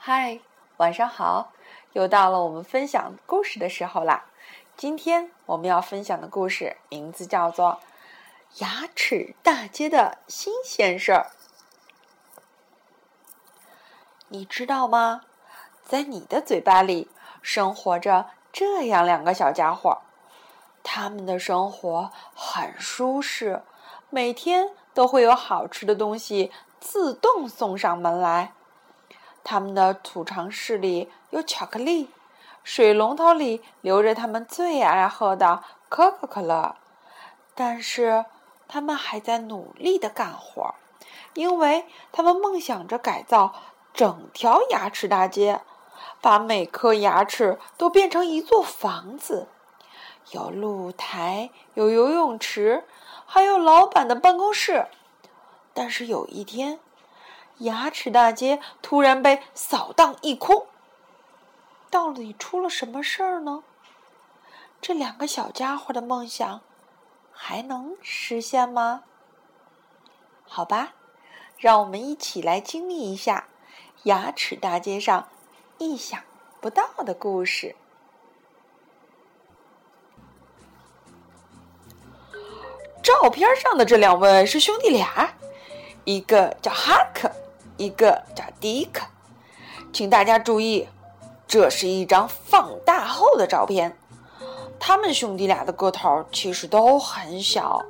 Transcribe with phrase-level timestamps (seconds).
[0.00, 0.38] 嗨，
[0.76, 1.52] 晚上好！
[1.92, 4.26] 又到了我们分享故事的时候啦。
[4.76, 7.80] 今天我们要分享的故事名字叫做
[8.62, 11.32] 《牙齿大街的新鲜事儿》。
[14.28, 15.22] 你知道吗？
[15.84, 17.10] 在你的嘴巴里
[17.42, 19.98] 生活着这样两个小家伙，
[20.84, 23.62] 他们的生活很舒适，
[24.10, 28.52] 每天都会有好吃的东西自动送上门来。
[29.50, 32.10] 他们的储藏室里有巧克力，
[32.62, 36.76] 水龙头里流着他们最爱喝的可口可乐。
[37.54, 38.26] 但是，
[38.68, 40.74] 他们还在努力的干活，
[41.32, 43.54] 因为他们梦想着改造
[43.94, 45.62] 整条牙齿大街，
[46.20, 49.48] 把每颗牙齿都变成一座房子，
[50.32, 52.84] 有露台，有游泳池，
[53.24, 54.88] 还有老板的办公室。
[55.72, 56.78] 但是有一天，
[57.58, 60.66] 牙齿大街突然被扫荡一空，
[61.90, 63.64] 到底出了什么事儿呢？
[64.80, 66.60] 这两个小家伙的梦想
[67.32, 69.02] 还能实现吗？
[70.46, 70.94] 好吧，
[71.56, 73.48] 让我们一起来经历一下
[74.04, 75.28] 牙齿大街上
[75.78, 76.22] 意想
[76.60, 77.74] 不到的故事。
[83.02, 85.34] 照片上的这两位是兄弟俩，
[86.04, 87.30] 一个叫哈克。
[87.78, 89.06] 一个叫迪克，
[89.92, 90.88] 请大家注意，
[91.46, 93.96] 这是一张放大后的照片。
[94.80, 97.84] 他们兄弟俩的个头其实都很小，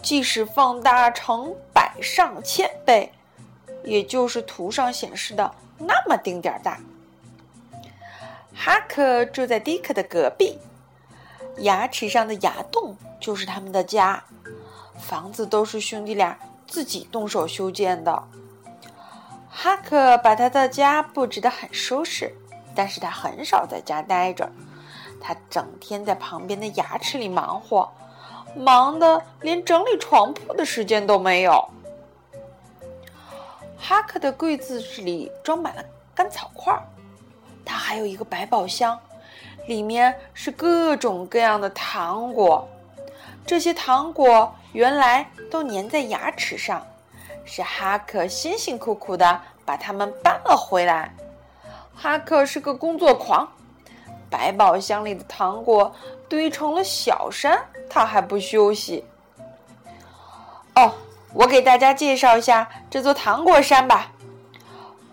[0.00, 3.12] 即使放大成百上千倍，
[3.84, 6.80] 也就是图上显示的那么丁点儿大。
[8.54, 10.58] 哈克住在迪克的隔壁，
[11.58, 14.22] 牙齿上的牙洞就是他们的家，
[14.98, 18.22] 房子都是兄弟俩自己动手修建的。
[19.56, 22.34] 哈克把他的家布置得很舒适，
[22.74, 24.50] 但是他很少在家待着，
[25.20, 27.90] 他整天在旁边的牙齿里忙活，
[28.56, 31.66] 忙得连整理床铺的时间都没有。
[33.78, 35.84] 哈克的柜子里装满了
[36.14, 36.76] 干草块，
[37.64, 38.98] 他还有一个百宝箱，
[39.68, 42.68] 里面是各种各样的糖果，
[43.46, 46.84] 这些糖果原来都粘在牙齿上。
[47.46, 51.14] 是哈克辛辛苦苦的把它们搬了回来。
[51.94, 53.48] 哈克是个工作狂，
[54.28, 55.94] 百宝箱里的糖果
[56.28, 59.04] 堆成了小山，他还不休息。
[60.74, 60.92] 哦，
[61.32, 64.10] 我给大家介绍一下这座糖果山吧。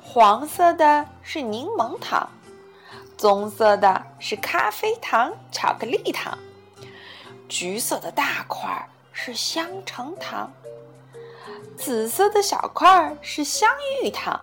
[0.03, 2.27] 黄色的是柠檬糖，
[3.15, 6.37] 棕色的是咖啡糖、巧克力糖，
[7.47, 10.51] 橘色的大块是香橙糖。
[11.77, 13.69] 紫色的小块是香
[14.03, 14.39] 芋糖，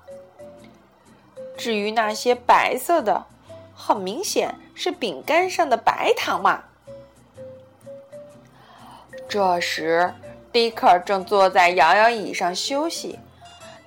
[1.56, 3.26] 至于那些白色的，
[3.74, 6.64] 很明显是饼干上的白糖嘛。
[9.28, 10.12] 这时，
[10.50, 13.18] 迪克正坐在摇摇椅上休息，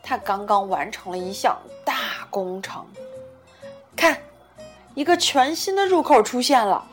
[0.02, 2.86] 他刚刚完成了一项大工程。
[3.96, 4.18] 看，
[4.94, 6.86] 一个全新的入口出现了，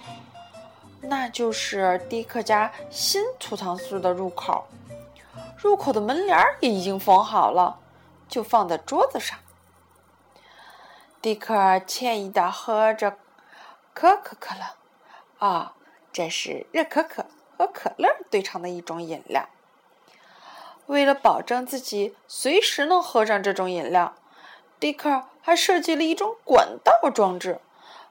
[1.00, 4.66] 那就是迪克家新储藏室的入口。
[5.60, 7.80] 入口的门帘也已经缝好了，
[8.28, 9.36] 就放在桌子上。
[11.20, 13.18] 迪克惬意的喝着
[13.92, 14.76] 可口可乐，
[15.44, 15.74] 啊，
[16.12, 17.26] 这是热可可
[17.56, 19.48] 和可乐兑成的一种饮料。
[20.86, 24.14] 为了保证自己随时能喝上这种饮料，
[24.78, 27.60] 迪克还设计了一种管道装置，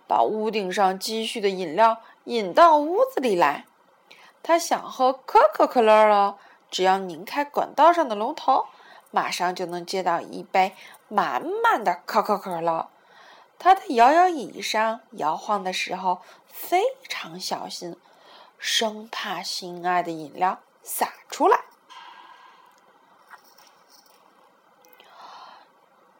[0.06, 3.66] 把屋顶上积蓄的饮料引到屋子里来。
[4.44, 6.38] 他想喝可口可乐了。
[6.70, 8.66] 只要拧开管道上的龙头，
[9.12, 10.76] 马上就能接到一杯
[11.08, 12.90] 满满的可口可乐。
[13.60, 17.96] 他在摇摇椅上摇晃的时候非常小心，
[18.60, 21.62] 生怕心爱的饮料洒出来。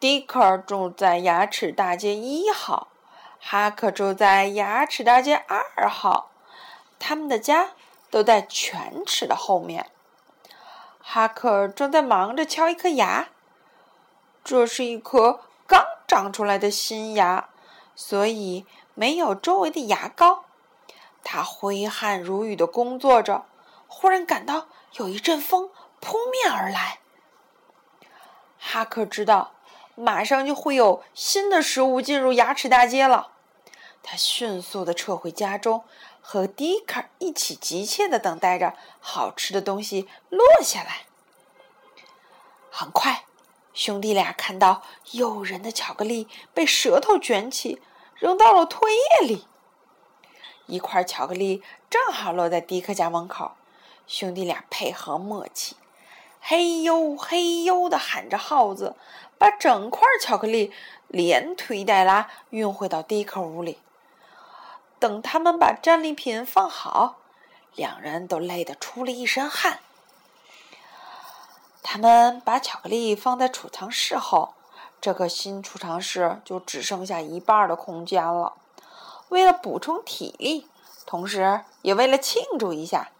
[0.00, 2.88] 迪克住在牙齿大街一号，
[3.40, 6.30] 哈克住在牙齿大街二号，
[6.98, 7.70] 他们的家
[8.08, 9.90] 都在犬齿的后面。
[11.10, 13.28] 哈克正在忙着敲一颗牙，
[14.44, 17.48] 这是一颗刚长出来的新牙，
[17.96, 20.44] 所以没有周围的牙膏。
[21.24, 23.46] 他挥汗如雨的工作着，
[23.86, 24.66] 忽然感到
[24.96, 26.98] 有一阵风扑面而来。
[28.58, 29.52] 哈克知道，
[29.94, 33.30] 马上就会有新的食物进入牙齿大街了。
[34.02, 35.84] 他迅速的撤回家中，
[36.30, 41.06] 和迪克一起急切的等待着好吃的东西落下来。
[42.70, 43.24] 很快，
[43.72, 44.82] 兄弟俩看到
[45.12, 47.80] 诱人的巧克力被舌头卷起，
[48.14, 49.46] 扔到了唾液里。
[50.66, 53.52] 一块巧克力正好落在迪克家门口，
[54.06, 55.76] 兄弟俩配合默契，
[56.42, 58.96] 嘿呦嘿呦的喊着号子，
[59.38, 60.74] 把整块巧克力
[61.06, 63.78] 连推带拉运回到迪克屋里。
[64.98, 67.16] 等他们把战利品放好，
[67.74, 69.80] 两人都累得出了一身汗。
[71.82, 74.54] 他们把巧克力放在储藏室后，
[75.00, 78.54] 这个新储藏室就只剩下一半的空间了。
[79.28, 80.68] 为了补充体力，
[81.06, 83.10] 同时也为了庆祝一下，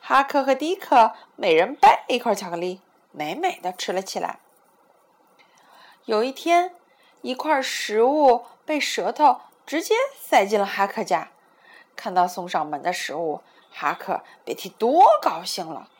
[0.00, 2.80] 哈克和迪克每人掰了一块巧克力，
[3.12, 4.40] 美美的吃了起来。
[6.06, 6.74] 有一天，
[7.20, 11.28] 一块食物被舌头直接塞进了哈克家。
[11.94, 15.90] 看到送上门的食物，哈克别提多高兴了。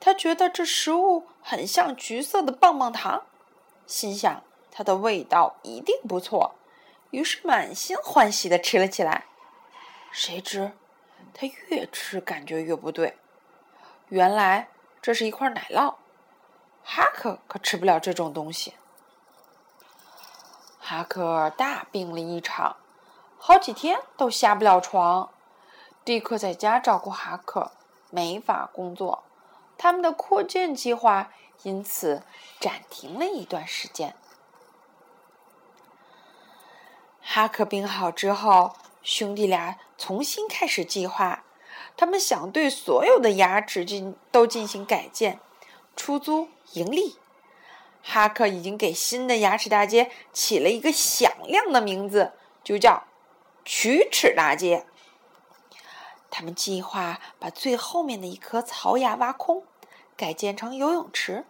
[0.00, 3.26] 他觉得这食物很像橘色的棒棒糖，
[3.86, 4.42] 心想
[4.72, 6.56] 它的味道一定不错。
[7.12, 9.26] 于是满心欢喜的吃了起来，
[10.10, 10.72] 谁知
[11.32, 13.16] 他越吃感觉越不对。
[14.08, 14.66] 原来
[15.00, 15.94] 这是一块奶酪，
[16.82, 18.74] 哈克可吃不了这种东西。
[20.92, 22.76] 哈克大病了一场，
[23.38, 25.30] 好几天都下不了床。
[26.04, 27.72] 蒂克在家照顾哈克，
[28.10, 29.24] 没法工作，
[29.78, 32.22] 他们的扩建计划因此
[32.60, 34.14] 暂停了一段时间。
[37.22, 41.42] 哈克病好之后，兄弟俩重新开始计划。
[41.96, 45.40] 他们想对所有的牙齿进都进行改建、
[45.96, 47.16] 出租盈利。
[48.02, 52.32] 哈克已经给新的牙齿大街起了一个响亮的名字，
[52.62, 53.04] 就叫
[53.64, 54.84] “龋齿大街”。
[56.30, 59.64] 他们计划把最后面的一颗槽牙挖空，
[60.16, 61.44] 改建成游泳池。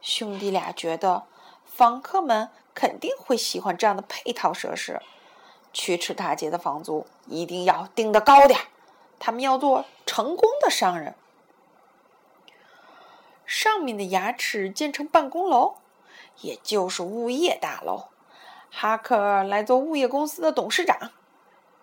[0.00, 1.24] 兄弟俩觉得
[1.64, 2.50] 房客们。
[2.74, 5.02] 肯定会喜欢这样的配套设施。
[5.74, 8.64] 龋齿大街的房租一定要定得高点儿，
[9.18, 11.14] 他们要做成功的商人。
[13.44, 15.76] 上面的牙齿建成办公楼，
[16.40, 18.08] 也就是物业大楼。
[18.70, 21.10] 哈克来做物业公司的董事长，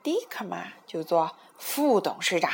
[0.01, 2.51] 迪克嘛就做副董事长。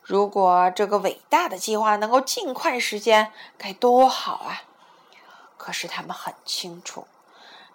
[0.00, 4.62] 如果这个伟大的计划能够尽快实现，该多好啊！
[5.56, 7.08] 可是他们很清楚，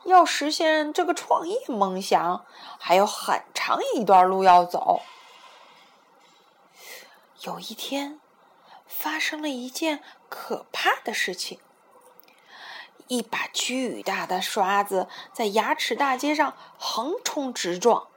[0.05, 2.45] 要实现这个创业梦想，
[2.79, 5.01] 还有很长一段路要走。
[7.41, 8.20] 有一天，
[9.01, 11.59] 发生了一件可怕的事情：
[13.07, 18.07] 一把巨大的刷子在牙齿大街上横冲直撞，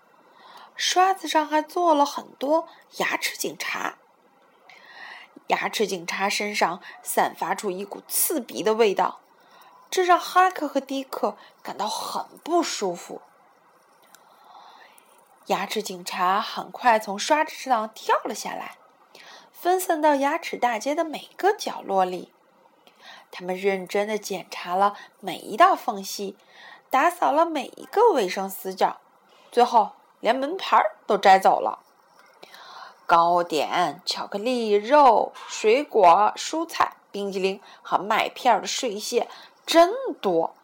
[0.76, 3.96] 刷子上还坐了很多牙齿警察。
[5.46, 9.20] 牙齿警察身上散发出一股刺鼻的味道。
[9.90, 13.22] 这让哈克和迪克感到很不舒服。
[15.46, 18.76] 牙齿警察很快从刷子上跳了下来，
[19.64, 22.30] 分散到牙齿大街的每个角落里。
[23.30, 26.36] 他们认真的检查了每一道缝隙，
[26.90, 29.00] 打扫了每一个卫生死角，
[29.50, 31.78] 最后连门牌儿都摘走了。
[33.06, 39.30] 糕点、巧克力、肉、水果、蔬菜、冰激凌和麦片的碎屑。
[39.64, 40.54] 真多！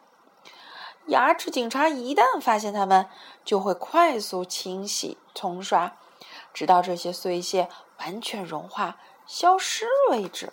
[1.07, 3.09] 牙齿警察一旦发现它们，
[3.47, 5.97] 就会快速清洗、冲刷，
[6.53, 10.53] 直到这些碎屑完全融化、消失为止。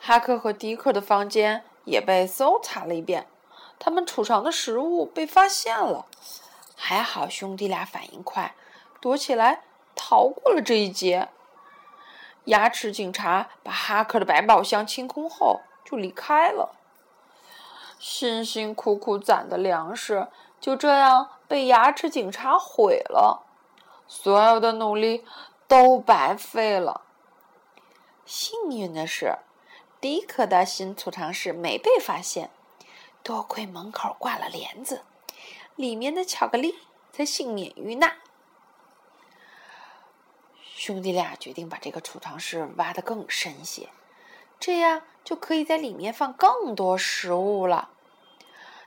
[0.00, 3.28] 哈克和迪克的房间也被搜查了一遍，
[3.78, 6.06] 他们储藏的食物被发现了。
[6.74, 8.54] 还好兄弟俩反应快，
[9.00, 9.62] 躲起来
[9.94, 11.28] 逃过了这一劫。
[12.44, 15.60] 牙齿警察把哈克的百宝箱清空后。
[15.84, 16.74] 就离开了，
[17.98, 20.28] 辛辛苦苦攒的粮食
[20.60, 23.46] 就这样被牙齿警察毁了，
[24.08, 25.24] 所有的努力
[25.68, 27.02] 都白费了。
[28.24, 29.36] 幸运的是，
[30.00, 32.50] 迪克的新储藏室没被发现，
[33.22, 35.02] 多亏门口挂了帘子，
[35.76, 36.78] 里面的巧克力
[37.12, 38.16] 才幸免于难。
[40.62, 43.88] 兄弟俩决定把这个储藏室挖得更深些。
[44.60, 47.90] 这样就可以在里面放更多食物了。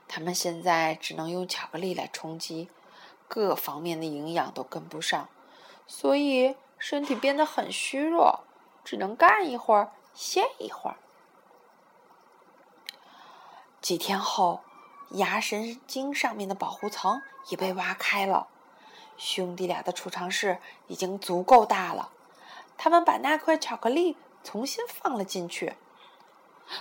[0.06, 2.68] 他们现在只能用巧克力来充饥，
[3.34, 5.30] 各方面的营养都跟不上，
[5.86, 8.40] 所以身体变得很虚弱，
[8.84, 10.96] 只能干一会儿歇一会儿。
[13.80, 14.60] 几天后，
[15.12, 18.48] 牙神经上面的保护层也被挖开了，
[19.16, 20.58] 兄弟俩的储藏室
[20.88, 22.10] 已经足够大了。
[22.76, 24.18] 他们把那块巧克力。
[24.44, 25.76] 重新放了进去。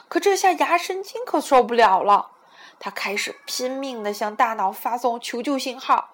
[0.10, 2.31] 可这下牙神经可受不了了，
[2.79, 6.10] 他开始拼命的向大脑发送求救信号。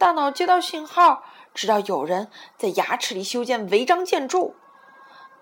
[0.00, 4.56] 大脑接到信号，知道有人在牙齿里修建违章建筑，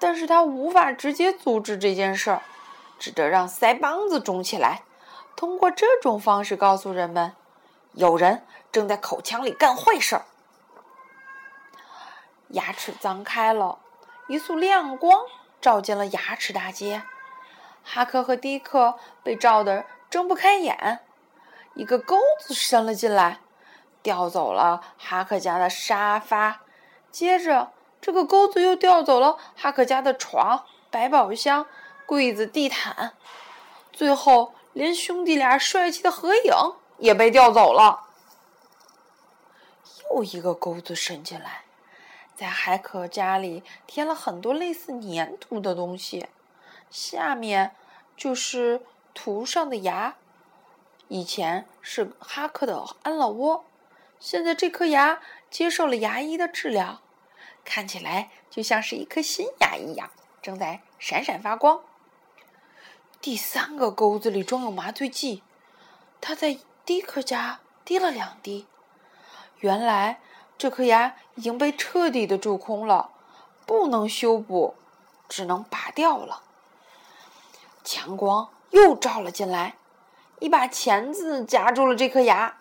[0.00, 2.42] 但是他无法直接阻止这件事儿，
[2.98, 4.82] 只得让腮帮子肿起来，
[5.36, 7.36] 通过这种方式告诉人们，
[7.92, 10.24] 有人正在口腔里干坏事儿。
[12.48, 13.78] 牙齿张开了，
[14.26, 15.22] 一束亮光
[15.60, 17.04] 照进了牙齿大街。
[17.84, 20.98] 哈克和迪克被照得睁不开眼，
[21.74, 23.38] 一个钩子伸了进来，
[24.02, 26.60] 调走了哈克家的沙发。
[27.10, 31.66] 接着，这个钩子又调走了哈克家的床、百宝箱、
[32.06, 33.14] 柜子、地毯，
[33.92, 36.54] 最后连兄弟俩帅气的合影
[36.98, 38.04] 也被调走了。
[40.10, 41.64] 又一个钩子伸进来，
[42.34, 46.28] 在海克家里添了很多类似粘土的东西。
[46.90, 47.74] 下面
[48.16, 48.80] 就是
[49.12, 50.16] 图上的牙，
[51.08, 53.64] 以前是哈克的安乐窝，
[54.20, 55.20] 现在这颗牙
[55.50, 57.00] 接受了牙医的治疗，
[57.64, 60.10] 看起来就像是一颗新牙一样，
[60.42, 61.80] 正在闪闪发光。
[63.20, 65.42] 第三个钩子里装有麻醉剂，
[66.20, 68.66] 他在迪克家滴了两滴。
[69.58, 70.20] 原来
[70.56, 73.10] 这颗牙已经被彻底的蛀空了，
[73.66, 74.74] 不能修补，
[75.28, 76.42] 只能拔掉了。
[77.84, 79.76] 强光又照了进来，
[80.40, 82.58] 一把钳子夹住了这颗牙。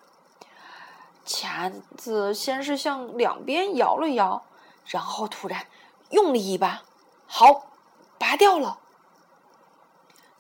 [1.28, 4.46] 钳子先是向两边摇了摇，
[4.86, 5.68] 然后突然
[6.12, 6.84] 用力一拔，
[7.28, 7.68] 好，
[8.18, 8.80] 拔掉了。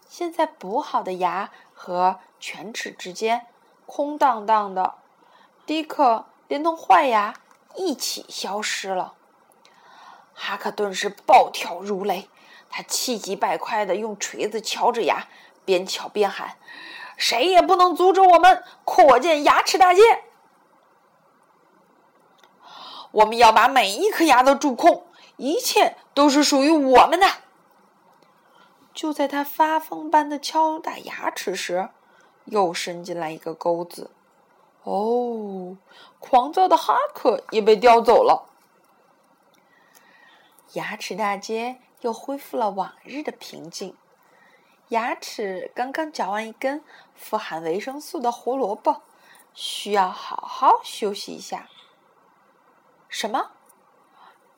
[0.07, 3.47] 现在补好的牙和犬齿之间
[3.85, 4.95] 空荡荡的，
[5.65, 7.33] 迪克连同坏牙
[7.75, 9.13] 一起消失了。
[10.33, 12.29] 哈克顿时暴跳如雷。
[12.69, 15.27] 他气急败坏的用锤子敲着牙，
[15.63, 16.57] 边敲边喊
[17.15, 20.01] ：“谁也不能阻止我们扩建牙齿大街！
[23.11, 25.05] 我们要把每一颗牙都蛀空，
[25.37, 27.27] 一切都是属于我们的！”
[28.93, 31.89] 就在他发疯般的敲打牙齿时，
[32.45, 34.11] 又伸进来一个钩子。
[34.83, 35.77] 哦，
[36.19, 38.49] 狂躁的哈克也被叼走了。
[40.73, 41.79] 牙齿大街。
[42.01, 43.97] 又恢复了往日的平静。
[44.89, 46.83] 牙齿刚刚嚼完一根
[47.15, 49.01] 富含维生素的胡萝卜，
[49.55, 51.67] 需要好好休息一下。
[53.19, 53.49] 什么？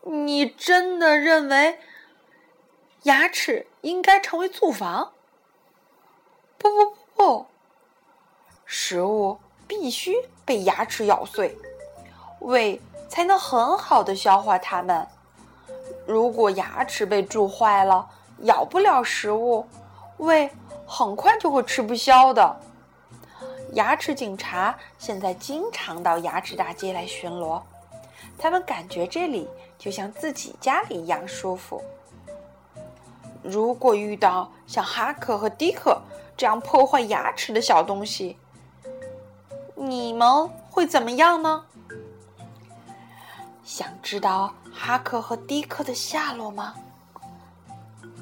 [0.02, 1.80] 你真的认为
[3.04, 5.14] 牙齿应该成为住房？
[6.58, 7.46] 不不不不，
[8.66, 10.14] 食物必须
[10.44, 11.58] 被牙齿咬碎，
[12.42, 15.08] 胃才能很好的消化它们。
[16.06, 19.66] 如果牙齿被蛀坏了，咬不了食物，
[20.18, 20.52] 胃
[20.86, 22.60] 很快就会吃不消的。
[23.76, 27.62] 牙齿警察现在经常到牙齿大街来巡逻，
[28.38, 29.48] 他们感觉这里
[29.78, 31.84] 就像自己家里一样舒服。
[33.44, 36.02] 如果遇到像哈克和迪克
[36.36, 38.38] 这样破坏牙齿的小东西，
[39.76, 41.66] 你们会怎么样呢？
[43.64, 46.76] 想知道哈克和迪克的下落吗？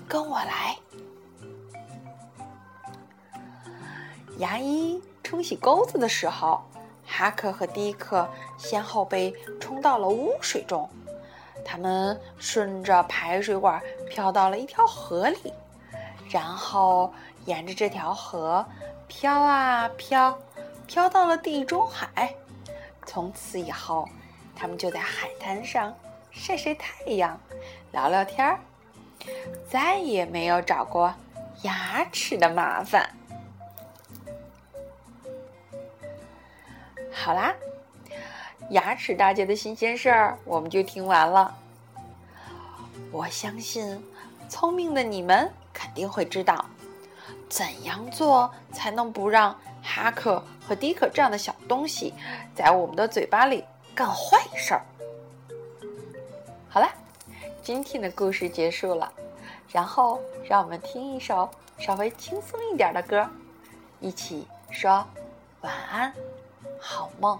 [0.07, 0.77] 跟我来。
[4.37, 6.61] 牙医冲洗钩子的时候，
[7.07, 10.87] 哈克和迪克先后被冲到了污水中。
[11.65, 15.53] 他们顺着排水管飘到了一条河里，
[16.29, 17.11] 然后
[17.45, 18.63] 沿着这条河
[19.07, 20.37] 飘啊飘，
[20.85, 22.35] 飘到了地中海。
[23.05, 24.07] 从此以后。
[24.59, 25.93] 他们就在海滩上
[26.31, 27.39] 晒晒太阳，
[27.91, 28.59] 聊聊天儿，
[29.69, 31.13] 再也没有找过
[31.61, 33.07] 牙齿的麻烦。
[37.19, 37.53] 好啦，
[38.69, 41.53] 牙齿大街的新鲜事儿我们就听完了。
[43.11, 44.01] 我相信，
[44.47, 46.63] 聪明的你们肯定会知道，
[47.49, 52.13] 怎样做才能不让哈克和迪克这样的小东西
[52.55, 53.65] 在我们的嘴巴里。
[53.95, 54.81] 干坏事儿。
[56.69, 56.87] 好了，
[57.63, 59.11] 今天的故事结束了，
[59.69, 63.27] 然后让我们听一首稍微轻松一点的歌，
[63.99, 65.03] 一起说
[65.61, 66.13] 晚安，
[66.79, 67.39] 好梦。